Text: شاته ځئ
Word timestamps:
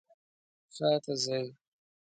شاته 0.75 1.13
ځئ 1.23 1.45